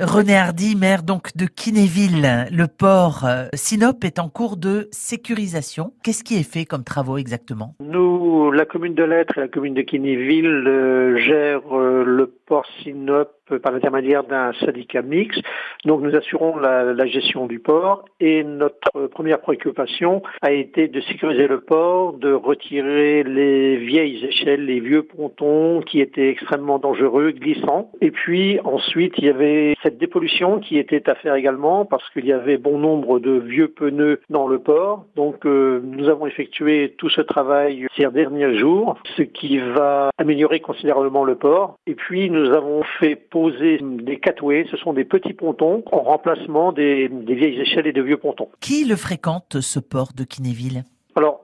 René 0.00 0.34
Hardy, 0.34 0.76
maire 0.76 1.02
donc 1.02 1.36
de 1.36 1.44
Kinéville. 1.44 2.46
Le 2.50 2.66
port 2.68 3.26
euh, 3.26 3.48
Sinop 3.52 4.02
est 4.02 4.18
en 4.18 4.30
cours 4.30 4.56
de 4.56 4.88
sécurisation. 4.92 5.92
Qu'est-ce 6.02 6.24
qui 6.24 6.36
est 6.36 6.50
fait 6.50 6.64
comme 6.64 6.84
travaux 6.84 7.18
exactement? 7.18 7.74
Nous, 7.80 8.50
la 8.50 8.64
commune 8.64 8.94
de 8.94 9.04
Lettres 9.04 9.36
et 9.36 9.40
la 9.42 9.48
commune 9.48 9.74
de 9.74 9.82
Kinéville 9.82 10.64
euh, 10.66 11.18
gèrent 11.18 11.76
euh, 11.76 12.02
le 12.06 12.32
port 12.50 12.66
Sinop 12.82 13.30
par 13.58 13.72
l'intermédiaire 13.72 14.24
d'un 14.24 14.52
syndicat 14.54 15.02
mixte. 15.02 15.42
Donc 15.84 16.02
nous 16.02 16.14
assurons 16.14 16.56
la, 16.56 16.84
la, 16.84 17.06
gestion 17.06 17.46
du 17.46 17.58
port 17.58 18.04
et 18.20 18.44
notre 18.44 19.06
première 19.08 19.40
préoccupation 19.40 20.22
a 20.42 20.52
été 20.52 20.88
de 20.88 21.00
sécuriser 21.00 21.46
le 21.46 21.60
port, 21.60 22.14
de 22.14 22.32
retirer 22.32 23.22
les 23.24 23.76
vieilles 23.76 24.24
échelles, 24.24 24.64
les 24.66 24.80
vieux 24.80 25.02
pontons 25.02 25.80
qui 25.80 26.00
étaient 26.00 26.28
extrêmement 26.28 26.78
dangereux, 26.78 27.32
glissants. 27.32 27.90
Et 28.00 28.10
puis 28.10 28.60
ensuite 28.64 29.14
il 29.18 29.24
y 29.24 29.28
avait 29.28 29.74
cette 29.82 29.98
dépollution 29.98 30.60
qui 30.60 30.78
était 30.78 31.08
à 31.08 31.14
faire 31.14 31.34
également 31.34 31.84
parce 31.84 32.08
qu'il 32.10 32.26
y 32.26 32.32
avait 32.32 32.58
bon 32.58 32.78
nombre 32.78 33.18
de 33.18 33.32
vieux 33.32 33.68
pneus 33.68 34.20
dans 34.28 34.46
le 34.46 34.58
port. 34.58 35.04
Donc 35.16 35.46
euh, 35.46 35.80
nous 35.84 36.08
avons 36.08 36.26
effectué 36.26 36.94
tout 36.98 37.10
ce 37.10 37.20
travail 37.20 37.86
ces 37.96 38.06
derniers 38.10 38.58
jours, 38.58 38.96
ce 39.16 39.22
qui 39.22 39.58
va 39.58 40.10
améliorer 40.18 40.60
considérablement 40.60 41.24
le 41.24 41.34
port. 41.34 41.76
Et 41.86 41.94
puis 41.94 42.30
nous 42.30 42.39
avons 42.48 42.82
fait 42.98 43.16
poser 43.16 43.78
des 43.82 44.18
catways, 44.18 44.66
ce 44.70 44.76
sont 44.76 44.92
des 44.92 45.04
petits 45.04 45.32
pontons 45.32 45.82
en 45.92 46.00
remplacement 46.00 46.72
des, 46.72 47.08
vieilles 47.08 47.60
échelles 47.60 47.86
et 47.86 47.92
de 47.92 48.02
vieux 48.02 48.16
pontons. 48.16 48.48
Qui 48.60 48.84
le 48.84 48.96
fréquente 48.96 49.60
ce 49.60 49.80
port 49.80 50.12
de 50.14 50.24
Kinéville? 50.24 50.84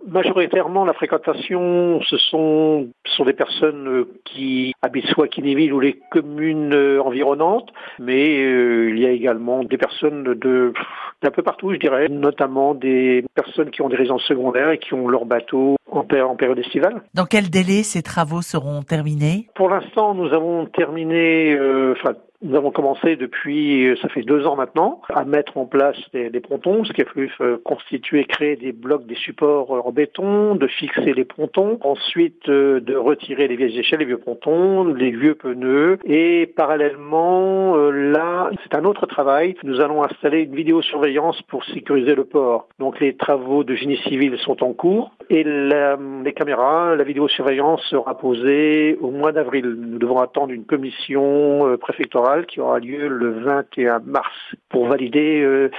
Majoritairement, 0.07 0.85
la 0.85 0.93
fréquentation, 0.93 2.01
ce 2.03 2.17
sont, 2.17 2.89
ce 3.05 3.17
sont 3.17 3.25
des 3.25 3.33
personnes 3.33 3.89
euh, 3.89 4.09
qui 4.25 4.73
habitent 4.83 5.07
soit 5.07 5.29
Kinéville 5.29 5.73
ou 5.73 5.81
les 5.81 5.99
communes 6.11 6.73
euh, 6.73 7.03
environnantes, 7.03 7.71
mais 7.99 8.43
euh, 8.43 8.91
il 8.91 8.99
y 9.01 9.07
a 9.07 9.11
également 9.11 9.65
des 9.65 9.79
personnes 9.79 10.23
de 10.35 10.73
d'un 11.23 11.31
peu 11.31 11.43
partout, 11.43 11.73
je 11.73 11.79
dirais, 11.79 12.09
notamment 12.09 12.75
des 12.75 13.25
personnes 13.35 13.71
qui 13.71 13.81
ont 13.81 13.89
des 13.89 13.97
résidences 13.97 14.25
secondaires 14.25 14.71
et 14.71 14.79
qui 14.79 14.93
ont 14.93 15.09
leur 15.09 15.25
bateau 15.25 15.77
en, 15.91 16.01
en 16.01 16.37
période 16.37 16.59
estivale. 16.59 17.03
Dans 17.15 17.25
quel 17.25 17.49
délai 17.49 17.83
ces 17.85 18.03
travaux 18.03 18.43
seront 18.43 18.83
terminés? 18.83 19.47
Pour 19.55 19.71
l'instant, 19.71 20.15
nous 20.15 20.33
avons 20.35 20.67
terminé, 20.67 21.59
enfin, 21.93 22.13
nous 22.47 22.57
avons 22.57 22.71
commencé 22.71 23.17
depuis, 23.17 23.89
euh, 23.89 23.97
ça 24.01 24.09
fait 24.09 24.23
deux 24.23 24.47
ans 24.47 24.57
maintenant, 24.57 25.01
à 25.09 25.25
mettre 25.25 25.57
en 25.57 25.67
place 25.67 25.97
des, 26.13 26.31
des 26.31 26.41
pontons, 26.41 26.85
ce 26.85 26.93
qui 26.93 27.03
a 27.03 27.05
fallu 27.05 27.31
euh, 27.41 27.57
constituer, 27.65 28.25
créer 28.25 28.57
des 28.57 28.73
blocs, 28.73 29.07
des 29.07 29.17
supports 29.17 29.71
en 29.71 29.91
béton, 29.91 30.55
de 30.55 30.67
fixer 30.67 31.13
les 31.13 31.25
pontons, 31.25 31.79
ensuite 31.83 32.49
euh, 32.49 32.81
de 32.81 32.95
retirer 32.95 33.49
les 33.49 33.57
vieilles 33.57 33.79
échelles, 33.79 33.99
les 33.99 34.05
vieux 34.05 34.19
pontons, 34.19 34.85
les 34.85 35.11
vieux 35.11 35.35
pneus, 35.35 35.99
et 36.05 36.47
parallèlement, 36.57 37.77
là, 37.77 38.51
c'est 38.63 38.77
un 38.77 38.85
autre 38.85 39.07
travail. 39.07 39.57
Nous 39.65 39.81
allons 39.81 40.05
installer 40.05 40.43
une 40.43 40.55
vidéosurveillance 40.55 41.43
pour 41.43 41.65
sécuriser 41.65 42.15
le 42.15 42.25
port. 42.25 42.69
Donc 42.79 43.01
les 43.01 43.17
travaux 43.17 43.65
de 43.65 43.75
génie 43.75 43.99
civil 44.09 44.37
sont 44.39 44.63
en 44.63 44.73
cours 44.73 45.13
et 45.31 45.43
la, 45.45 45.99
les 46.25 46.33
caméras, 46.33 46.95
la 46.95 47.05
vidéosurveillance 47.05 47.83
sera 47.91 48.17
posée 48.17 48.97
au 49.01 49.11
mois 49.11 49.33
d'avril. 49.33 49.67
Nous 49.67 49.99
devons 49.99 50.21
attendre 50.21 50.53
une 50.53 50.65
commission 50.65 51.77
préfectorale 51.81 52.36
qui 52.45 52.61
aura 52.61 52.79
lieu 52.79 53.09
le 53.09 53.41
21 53.41 54.01
mars 54.01 54.35
pour 54.69 54.87
valider 54.89 55.41
euh, 55.43 55.71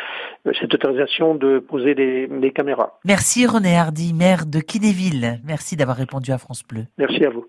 cette 0.59 0.73
autorisation 0.73 1.35
de 1.35 1.59
poser 1.59 1.93
les 1.93 2.51
caméras. 2.51 2.99
Merci 3.05 3.45
René 3.45 3.77
Hardy, 3.77 4.13
maire 4.13 4.45
de 4.45 4.59
Kinéville. 4.59 5.39
Merci 5.45 5.75
d'avoir 5.75 5.97
répondu 5.97 6.31
à 6.31 6.37
France 6.37 6.63
Bleu. 6.67 6.85
Merci 6.97 7.25
à 7.25 7.29
vous. 7.29 7.45